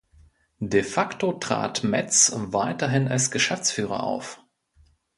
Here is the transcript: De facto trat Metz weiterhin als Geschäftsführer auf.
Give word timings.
De 0.57 0.81
facto 0.83 1.31
trat 1.33 1.83
Metz 1.83 2.33
weiterhin 2.35 3.07
als 3.07 3.29
Geschäftsführer 3.29 4.01
auf. 4.01 4.43